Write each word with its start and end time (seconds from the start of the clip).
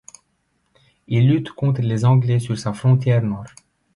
Il 1.07 1.29
lutte 1.29 1.49
contre 1.51 1.83
les 1.83 2.05
Anglais 2.05 2.39
sur 2.39 2.57
sa 2.57 2.73
frontière 2.73 3.21
nord. 3.21 3.45